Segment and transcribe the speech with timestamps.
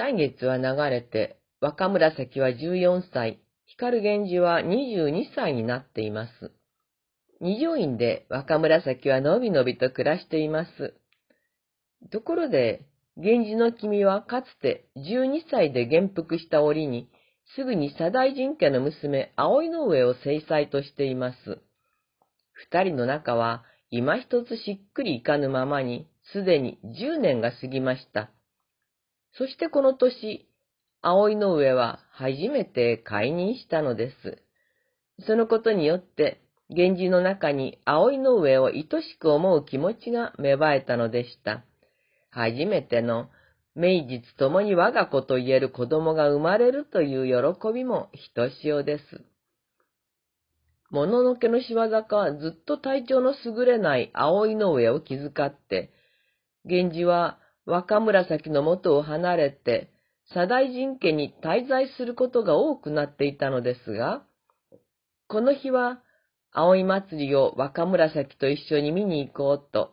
[0.00, 6.52] 歳月は流れて、若紫は14歳、光源氏は22歳になっています。
[7.42, 10.94] 二条院で若紫はのびのびと暮らしています。
[12.10, 12.86] ところで、
[13.18, 17.10] 源氏の君はかつて12歳で元服した折に、
[17.54, 21.58] すぐに左大臣家の娘、葵の上を正妻としています。
[22.54, 28.30] 二人の仲は、今一つしっくりいかぬままに、すでに10年が過ぎました。
[29.36, 30.48] そしてこの年、
[31.02, 34.42] 葵の上は初めて解任したのです。
[35.26, 41.64] そのことによって、源氏の中に葵の上を愛しく思う気持ちが芽生えたのでした。
[42.30, 43.28] 初めての
[43.74, 49.24] 名実ともに我が子と言える子供が生まれるという喜びもひとしおです。
[50.90, 55.92] もののけの仕業かずっと体調の優れない葵の上を気遣って、
[56.64, 57.38] 源氏は
[57.70, 59.90] 若紫の元を離れて、
[60.32, 64.24] 左大臣家に滞在することが多くなっていたのですが、
[65.28, 66.02] この日は、
[66.52, 69.92] 葵祭りを若紫と一緒に見に行こうと、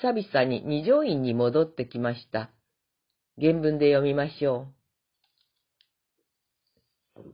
[0.00, 2.50] 久々に二条院に戻ってきました。
[3.38, 4.68] 原文で読みましょ
[7.16, 7.24] う。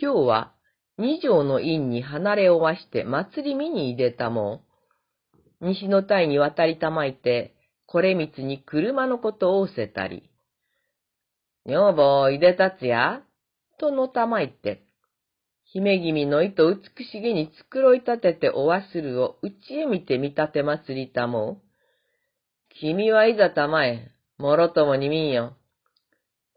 [0.00, 0.54] 今日は
[0.98, 4.64] 二条の院に離れをわして祭り見に入れたも
[5.60, 5.72] ん。
[5.72, 7.53] 西の隊に渡りたまいて、
[7.86, 10.30] これみつに車のことをおせたり。
[11.66, 13.22] 女房いでたつや
[13.78, 14.84] とのたまいて、
[15.64, 21.64] 姫君の糸美しげに繕い立てておわするをうちへ見て見立て祭りたもう
[22.80, 25.56] 君はいざたまえ、もろともにみんよ。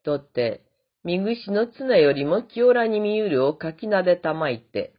[0.03, 0.63] とって、
[1.03, 4.93] みぐしの綱よりも清らにみゆるをかきなでたまいて。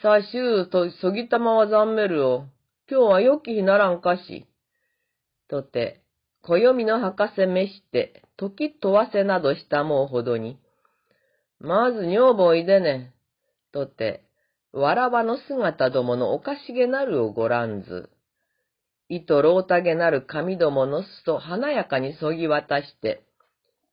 [0.00, 2.44] 久しゅうとそぎたまはざんめるを、
[2.88, 4.46] 今日はよき日ならんかし。
[5.48, 6.02] とて、
[6.42, 10.58] 暦の博士めして、時問わせなどしたもうほどに。
[11.58, 13.14] まず女房いでね。
[13.72, 14.24] とて、
[14.72, 18.10] わらばの姿どものおかしげなるをごらんず。
[19.08, 23.22] 糸ろうたげなる髪どものすと華やかにそぎ渡して、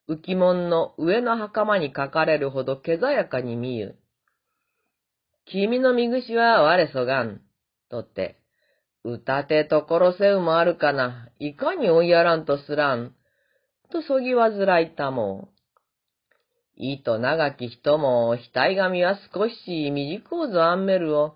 [0.10, 3.96] 浮門の上の袴に書かれるほどけざやかに見ゆ。
[5.46, 7.42] 君のみぐしは我そがん。
[7.90, 8.38] とて、
[9.04, 11.30] 歌てと殺せうもあるかな。
[11.40, 13.14] いかに追いやらんとすらん。
[13.92, 15.50] とそぎわずらいたも。
[16.76, 21.36] いいと長き人も、額紙は少し短うぞあんめるを、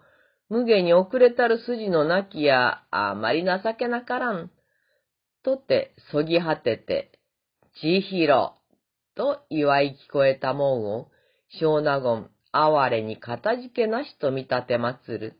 [0.49, 4.49] 無下に遅れたる筋のなきや、あまり情けなからん。
[5.43, 7.11] とて、そぎ果てて、
[7.81, 8.55] ちひろ、
[9.15, 11.11] と祝い聞こえたもんを、
[11.59, 15.39] 小納言、哀れにかたじけなしと見立てまつる。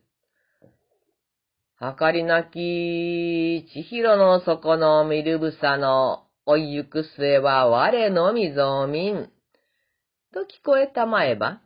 [1.80, 9.30] はかりなき、ちひろの底のみるぶさの、おいゆく末は我のみぞみん。
[10.34, 11.60] と聞こえたまえば、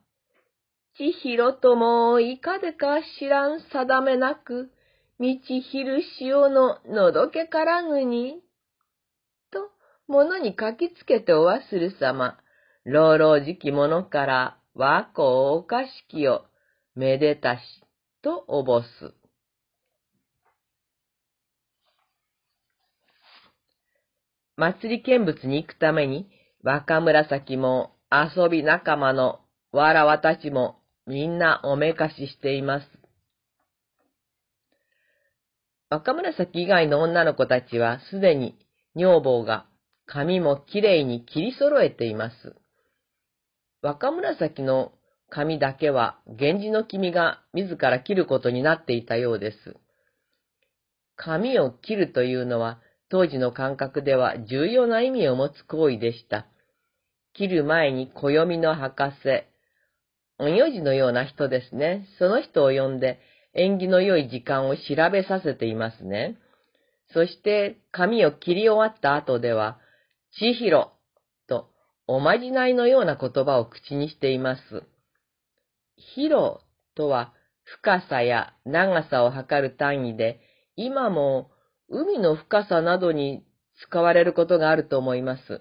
[0.99, 4.71] ちひろともいかでか知らん定めなく、
[5.19, 8.43] みちひる潮ののどけからぐに、
[9.51, 9.71] と、
[10.13, 12.37] ものに書きつけておわするさま、
[12.85, 16.45] 老老時期ものから和光おかしきを、
[16.95, 17.61] めでたし、
[18.21, 19.22] とおぼす。
[24.57, 26.29] 祭り見物に行くために、
[26.63, 29.41] 若紫も遊び仲間の
[29.73, 32.87] わらわたちもみんなおめかししています。
[35.91, 38.59] 若紫以外の女の子たちはすでに
[38.95, 39.67] 女房が
[40.07, 42.55] 髪もきれいに切り揃えています。
[43.83, 44.93] 若紫の
[45.31, 49.77] 髪だけは源氏の君が自ら切ることになっていたようです。
[51.17, 52.81] 髪を切るというのは
[53.13, 56.47] 当時の感覚では重要な意味を持つ行為でした。
[57.35, 59.45] 切る前に暦の博士、
[60.39, 62.07] 名字のような人ですね。
[62.19, 63.21] その人を呼んで、
[63.53, 64.81] 縁起の良い時間を調
[65.13, 66.39] べさせていますね。
[67.13, 69.79] そして、髪を切り終わった後では、
[70.39, 70.93] ちひろ
[71.49, 71.69] と
[72.07, 74.85] おまじないのような言葉を口にしています。
[75.97, 76.63] ひろ
[76.95, 77.35] とは
[77.65, 80.41] 深さや長さを測る単位で、
[80.77, 81.51] 今も
[81.93, 83.45] 海の深さなどに
[83.87, 85.61] 使われることがあると思います。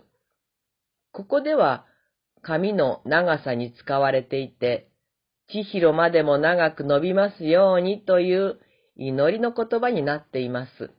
[1.11, 1.85] ここでは
[2.41, 4.89] 髪の長さに使われていて、
[5.49, 8.59] 千尋までも長く伸びますようにという
[8.95, 10.91] 祈りの言葉になっています。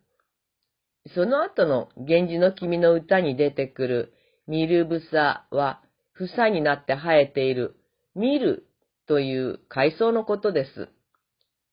[1.14, 4.12] その後の源氏の君の歌に出てくる
[4.46, 5.80] ミルブサは、
[6.12, 7.74] 房になって生えている
[8.14, 8.66] ミル
[9.08, 10.90] という海藻のことです。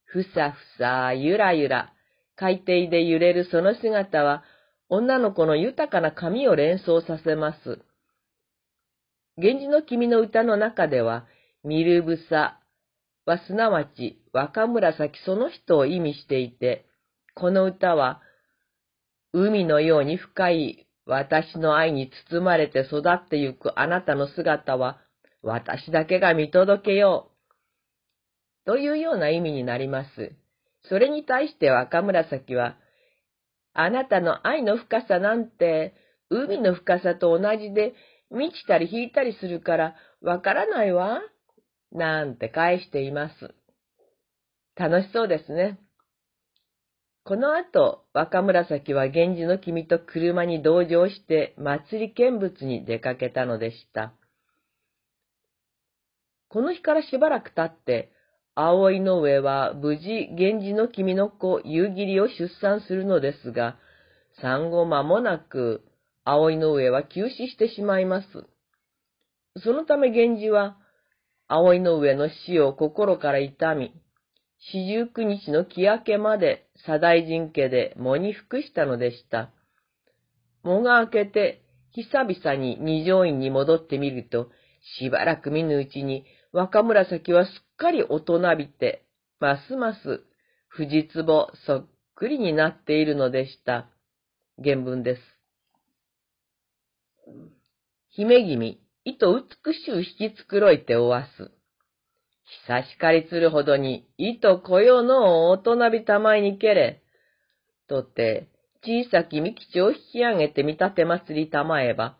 [0.06, 1.94] ふさふさ、ゆらゆら、
[2.39, 4.44] 海底で揺れるその姿は、
[4.88, 7.81] 女の子の豊かな髪を連想させます。
[9.36, 11.27] 源氏の君の歌の中では、
[11.65, 12.62] ミルブサ
[13.25, 16.86] はすなわち若紫その人を意味していて、
[17.36, 18.21] この歌は、
[19.33, 25.01] 海のように深い私の愛に包まれて育ってゆくあなたの姿は、
[25.44, 27.31] 私だけが見届けよ
[28.65, 28.65] う。
[28.65, 30.31] というような意味になります。
[30.89, 32.75] それに対して若紫は、
[33.74, 35.94] あなたの愛の深さなんて、
[36.30, 37.94] 海の深さと同じで、
[38.31, 41.21] 満ちたり引いたりするから、わからないわ。
[41.91, 43.56] なんて返しています。
[44.75, 45.80] 楽しそうですね。
[47.24, 54.13] この後、若紫は源氏の君と車に同乗して祭り見物に出かけたのでした。
[56.47, 58.12] この日からしばらく経って、
[58.61, 63.77] 葵の上は無事源氏の君の子夕霧を出産するのですが、
[64.41, 65.85] 産後間もなく
[66.25, 68.27] 葵の上は急死してしまいます。
[69.63, 70.77] そのため源氏は
[71.47, 73.94] 葵の上の死を心から痛み、
[74.73, 79.51] 四十九日の気明けまで左大臣家で喪に服したのでした。
[80.65, 81.61] 喪が明けて
[81.91, 84.50] 久々に二条院に戻ってみると、
[85.00, 89.06] しばらく見ぬうちに若紫はすっかり大人びて、
[89.40, 90.24] ますます
[90.68, 93.88] 藤壺そっくりになっているのでした。
[94.63, 95.22] 原文です。
[98.10, 101.51] 姫君、糸美しゅう引き繕いておわす。
[102.68, 107.04] 久しかりつるほどに、いとこよの大人びたまいにけれ。
[107.88, 108.50] とて、
[108.84, 112.18] 小さきみきちを引き上げて見立て祭りたまえば、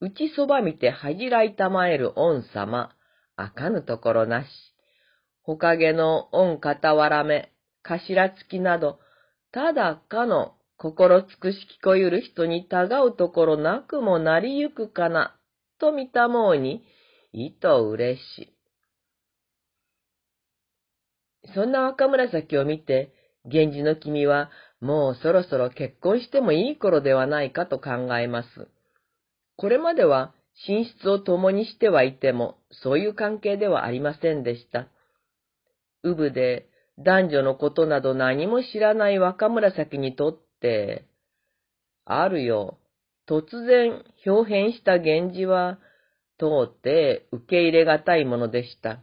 [0.00, 2.95] うちそば見て恥じらいたまえる恩様、
[3.36, 4.48] あかぬところなし。
[5.42, 7.52] ほかげの恩わらめ、
[7.82, 8.98] 頭つきなど、
[9.52, 15.38] ただかの心尽くしきこゆる人にたがうところなくもなりゆくかな、
[15.78, 16.84] と見たもうに、
[17.32, 18.52] いとうれし。
[21.54, 23.12] そんな若紫を見て、
[23.44, 24.50] 源氏の君は、
[24.80, 28.68] もうそろそろ結婚してもいい頃ではないかと考えます。
[29.56, 30.34] これまでは
[30.68, 34.88] 寝室を共にしてはいても、そういう関係ではありませんでした。
[36.02, 36.68] うぶで
[36.98, 41.06] 男女のことなど何も知らない若紫にとって、
[42.04, 42.78] あるよ、
[43.28, 45.78] 突然表変した源氏は、
[46.38, 49.00] 到底受け入れがたいものでした。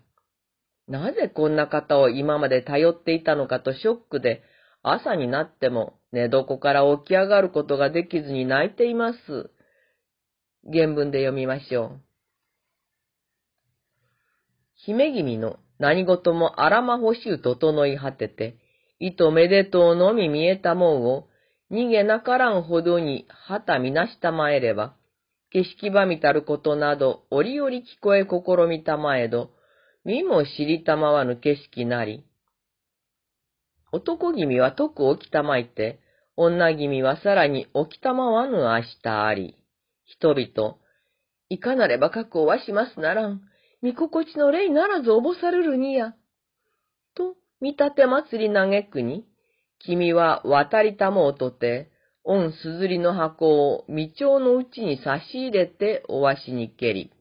[0.88, 4.44] なぜこんな方を今まで頼っていたのかとショックで、
[4.81, 9.51] 朝になっても寝床から起き上がることができずに泣いています。
[10.71, 12.01] 原文で読みましょう。
[14.86, 18.57] 姫君の何事もあらまほしゅう整い果てて、
[19.00, 21.27] いとめでとうのみ見えたもんを、
[21.71, 24.95] 逃げなからんほどに旗みなしたまえれば、
[25.51, 29.51] 景色ばみたることなど折々聞こえ試みたまえど、
[30.06, 32.25] 見も知りたまわぬ景色なり。
[33.92, 36.00] 男君は徳起きたまいて、
[36.36, 39.56] 女君はさらに起きたまわぬ明日あり。
[40.18, 40.77] 人々、
[41.50, 43.42] いかなれば覚悟はしますならん。
[43.81, 46.13] 見心地の霊ならずおぼされるにや。
[47.15, 49.25] と、見立て祭り嘆くに、
[49.80, 51.92] 君は渡りたもうとて、
[52.24, 57.11] 御すずりの箱を未調のうちに差し入れておわしにけり。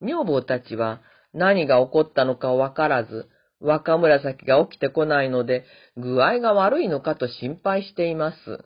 [0.00, 3.28] 女房たちは何が起こったのかわからず、
[3.64, 5.64] 若紫が起きてこないので、
[5.96, 8.64] 具合が悪いのかと心配しています。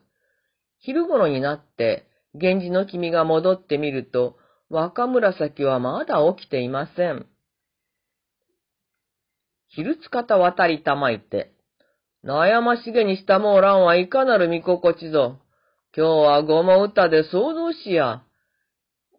[0.79, 4.37] 昼頃になって、源氏の君が戻ってみると、
[4.69, 7.25] 若紫はまだ起きていません。
[9.69, 11.53] 昼つかた渡りたまいて、
[12.25, 15.39] 悩ましげにしたもおらんはいかなる見心地ぞ。
[15.95, 18.23] 今日はごも歌で想像しや。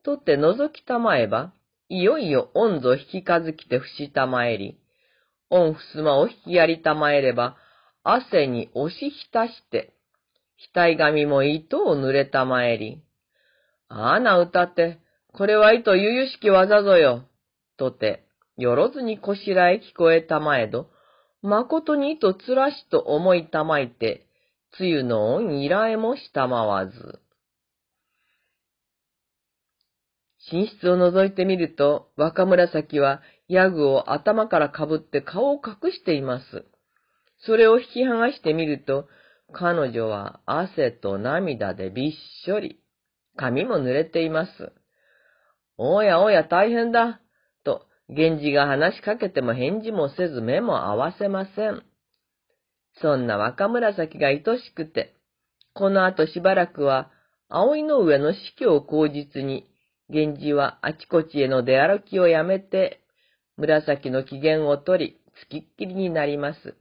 [0.04, 1.52] とって覗きたまえば、
[1.88, 4.79] いよいよ恩ぞ引き数きて伏したまえり、
[5.50, 7.57] 恩ふすまを引きやりたまえれば、
[8.02, 9.92] 汗に押し浸して、
[10.75, 13.02] 額紙も糸を濡れたまえり、
[13.88, 15.00] あな歌って、
[15.33, 17.25] これは糸ゆゆしき技ぞよ、
[17.76, 18.25] とて、
[18.57, 20.90] よろずにこしらえ聞こえたまえど、
[21.42, 24.26] まことに糸つらしと思いたまいて、
[24.76, 27.21] つゆの恩依頼もしたまわず。
[30.52, 36.64] 寝室を覗いてみると、若紫はヤグを頭からかぶって顔を隠しています。
[37.45, 39.09] それを引き剥がしてみると、
[39.52, 42.12] 彼女は汗と涙でびっ
[42.45, 42.80] しょり。
[43.37, 44.73] 髪も濡れています。
[45.76, 47.21] おやおや大変だ。
[47.64, 51.83] と、源氏が話しかけても返事もせず目も合わせません。
[53.02, 55.16] そんな若紫が愛しくて、
[55.75, 57.11] この後しばらくは
[57.49, 59.69] 葵の上の死去を口実に、
[60.09, 63.00] 源氏はあちこちへの出歩きをやめて、
[63.61, 66.76] 紫の機嫌を取り、つきっきりになります。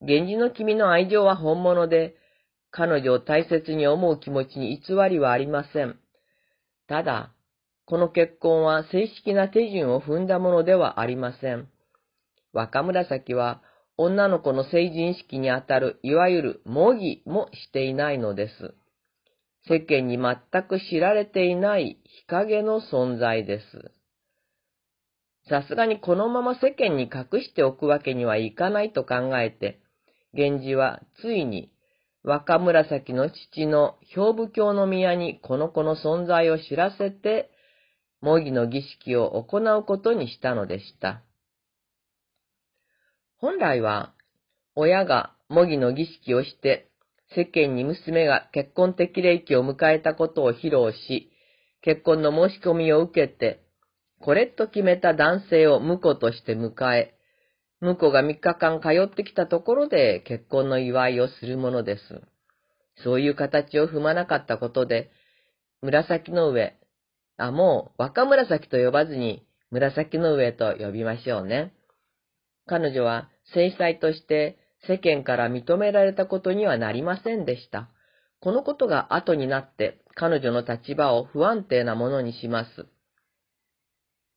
[0.00, 2.16] 源氏の君の愛情は本物で、
[2.70, 5.98] 彼女を大切に思う気持ちに偽りはありません。
[6.88, 7.32] ただ、
[7.84, 11.68] この結婚は正式な手順を踏んだものではありません。
[12.54, 13.62] 若紫は
[13.98, 18.74] 女の子の成人式にあたるいわゆる模擬もしていないのです。
[19.68, 23.93] 世間に全く知られていない日陰の存在です。
[25.48, 29.80] さすがにこのまま世間に隠しておくわけにはいかないと考えて、
[30.32, 31.70] 源氏はついに
[32.24, 37.50] 若紫の父の兵部教の宮にこの子の存在を知らせて、
[38.22, 41.22] 模擬の儀式を行うことにしたのでした。
[43.36, 44.14] 本来は、
[44.74, 46.88] 親が模擬の儀式をして、
[47.36, 51.30] 世間に娘が結婚的齢期を迎えたことを披露し、
[51.82, 53.63] 結婚の申し込みを受けて、
[54.24, 57.14] これと決めた男性を婿として迎え、
[57.82, 62.22] 婿が3日間通ってきたところで結婚の祝いをするものです。
[63.04, 65.10] そういう形を踏まなかったことで、
[65.82, 66.74] 紫の上、
[67.36, 71.74] あ、もう若紫と呼ばずに紫の上と呼びましょうね。
[72.64, 74.56] 彼女は正妻として
[74.88, 77.90] 世間から認められたことにはなりませんでした。
[78.40, 82.86] このことが後になって彼女の立場を不安定なものにします。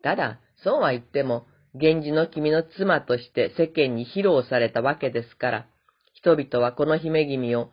[0.04, 5.68] ただ、そうは言っても、源氏の君の妻として世間に披露されたわけですから、
[6.14, 7.72] 人々はこの姫君を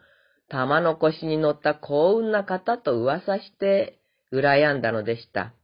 [0.49, 3.99] 玉の腰に乗った幸運な方と噂して
[4.33, 5.55] 羨んだのでした。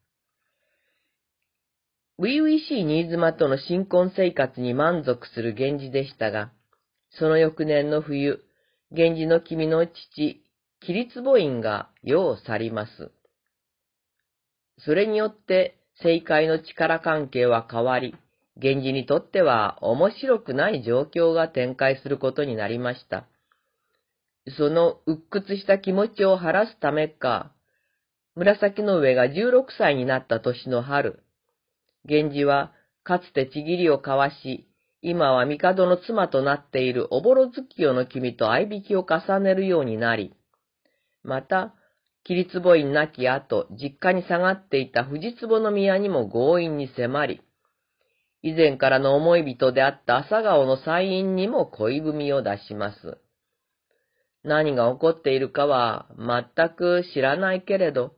[2.19, 6.52] 初々しい新妻との新婚生活に満足する源氏でしたが、
[7.19, 8.45] その翌年の冬、
[8.90, 10.43] 源氏の君の父、
[10.81, 13.11] キリツボ院が世を去ります。
[14.79, 18.14] それによって政界の力関係は変わり、
[18.57, 23.26] 源氏にとっては面白くない状況が展開することになりました。
[24.57, 27.52] その鬱屈した気持ちを晴らすためか、
[28.35, 31.23] 紫の上が16歳になった年の春、
[32.07, 34.66] 源氏はかつてちぎりを交わし、
[35.02, 40.35] 今は帝の妻となっているおぼろ月夜の君と相引きを重ねるようになり、
[41.23, 41.75] また、
[42.25, 47.41] 桐壺院亡き後、実家に下がっていた藤壺の宮にも強引に迫り、
[48.43, 53.19] 以前からの思い人であった朝顔の祭院にも恋文を出します。
[54.43, 58.15] 何が起こっているかは全く知らないけれど、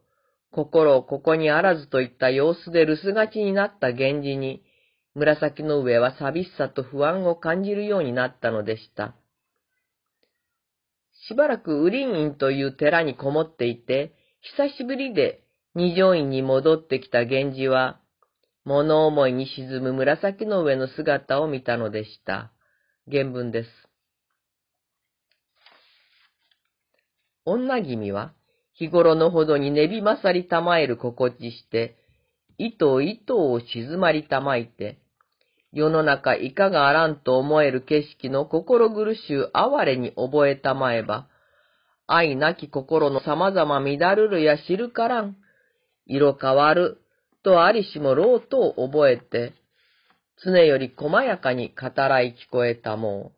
[0.53, 4.63] 心をここにあらずといった様子で留守がちになった源氏に、
[5.15, 9.15] 紫の上は寂しさと不安を感じるようになったのでした。
[11.29, 18.01] しばらくウリン院という寺にこもっていて、久しぶりで二条院に戻ってきた源氏は、
[18.65, 22.53] 物思いに沈む紫の上の姿を見たのでした。
[23.11, 23.71] 原文です。
[27.45, 28.35] 女君は、
[28.75, 31.97] 日頃のほどに寝びまさりたまえる心地して、
[32.59, 35.02] 糸糸を静まりたまいて、
[35.73, 41.29] 世の中いかがあらんと思える景色の心苦しゅう哀れに覚えたまえば、
[42.07, 45.37] 愛なき心の様々乱るるや知るからん、
[46.07, 46.99] 色変わる、
[47.43, 49.55] とありしもろうとを覚えて、
[50.45, 53.33] 常より細やかに語らい聞こえたも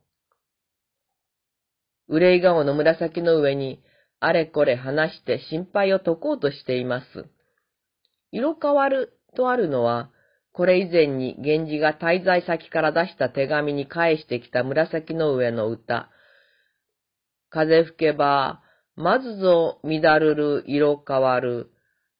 [2.09, 2.17] う。
[2.17, 3.83] 憂い顔の紫の上に、
[4.19, 7.27] あれこれ話して心配を解こうとしています。
[8.33, 10.11] 色変わるとあるのは、
[10.55, 16.11] これ以前に源氏が滞在先から出した手紙に返してきた紫の上の歌。
[17.51, 18.63] 風吹けば、
[18.95, 21.73] まずぞ乱るる色変わる、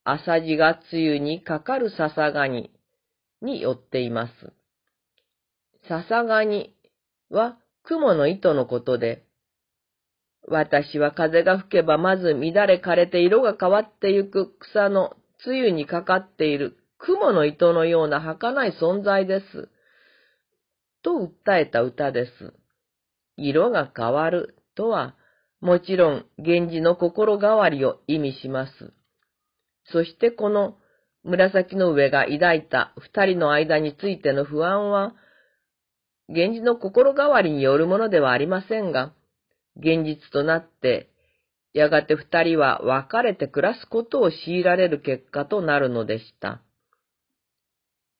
[0.03, 2.71] 朝地が梅雨にかかる笹ガニ
[3.41, 4.53] によっています。
[5.87, 6.75] 笹ガニ
[7.29, 9.23] は雲の糸のことで、
[10.45, 15.15] 私は風が吹けばまず乱れ枯れて色が変わってゆく草の
[15.45, 19.69] 梅雨にかかっている雲の糸のような儚い存在です。
[21.03, 22.53] と訴えた歌です。
[23.37, 25.15] 色が変わるとは、
[25.61, 28.93] もちろん源氏の心変わりを意味します。
[29.91, 30.77] そしてこの
[31.23, 35.13] 紫の上が抱いた二人の間についての不安は、
[36.27, 39.13] 源氏の心変わりによるものではありませんが、
[39.77, 41.09] 現実となって、
[41.73, 46.61] やがて二人は別れて暮らすことを強いられる結果となるのでした。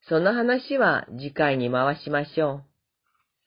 [0.08, 2.75] その話は次回に回しましょう。